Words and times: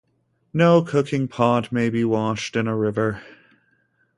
No 0.51 0.81
cooking-pot 0.81 1.71
may 1.71 1.91
be 1.91 2.03
washed 2.03 2.55
in 2.55 2.67
a 2.67 2.75
river. 2.75 3.21